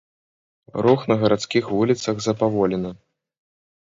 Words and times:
Рух 0.85 1.03
на 1.11 1.17
гарадскіх 1.23 1.69
вуліцах 1.75 2.15
запаволены. 2.29 2.91